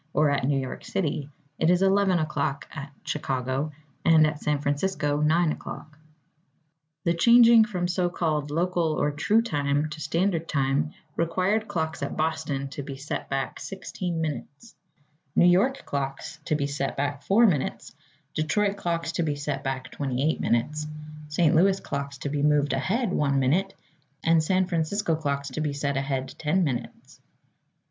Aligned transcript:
or 0.13 0.31
at 0.31 0.43
New 0.45 0.57
York 0.59 0.83
City, 0.83 1.29
it 1.59 1.69
is 1.69 1.83
11 1.83 2.17
o'clock 2.17 2.67
at 2.71 2.91
Chicago, 3.03 3.71
and 4.03 4.25
at 4.25 4.39
San 4.41 4.57
Francisco 4.59 5.17
9 5.21 5.51
o'clock. 5.51 5.95
The 7.03 7.13
changing 7.13 7.65
from 7.65 7.87
so 7.87 8.09
called 8.09 8.49
Local 8.49 8.93
or 8.93 9.11
True 9.11 9.43
Time 9.43 9.91
to 9.91 10.01
Standard 10.01 10.47
Time 10.49 10.95
required 11.15 11.67
clocks 11.67 12.01
at 12.01 12.17
Boston 12.17 12.67
to 12.69 12.81
be 12.81 12.97
set 12.97 13.29
back 13.29 13.59
16 13.59 14.19
minutes; 14.19 14.73
New 15.35 15.45
York 15.45 15.85
clocks 15.85 16.39
to 16.45 16.55
be 16.55 16.65
set 16.65 16.97
back 16.97 17.21
4 17.21 17.45
minutes; 17.45 17.93
Detroit 18.33 18.77
clocks 18.77 19.11
to 19.11 19.21
be 19.21 19.35
set 19.35 19.63
back 19.63 19.91
28 19.91 20.41
minutes; 20.41 20.87
St. 21.27 21.53
Louis 21.53 21.79
clocks 21.79 22.17
to 22.17 22.29
be 22.29 22.41
moved 22.41 22.73
ahead 22.73 23.13
one 23.13 23.37
minute; 23.37 23.75
and 24.23 24.41
San 24.41 24.65
Francisco 24.65 25.15
clocks 25.15 25.49
to 25.49 25.61
be 25.61 25.73
set 25.73 25.95
ahead 25.95 26.33
ten 26.39 26.63
minutes. 26.63 27.21